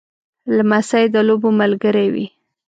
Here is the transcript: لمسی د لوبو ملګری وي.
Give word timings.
لمسی 0.57 1.05
د 1.13 1.17
لوبو 1.27 1.49
ملګری 1.61 2.07
وي. 2.13 2.25